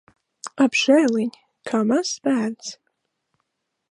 Apžēliņ! 0.65 1.29
Kā 1.71 1.83
mazs 1.91 2.15
bērns. 2.29 2.75